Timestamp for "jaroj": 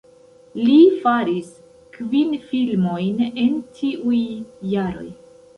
4.75-5.09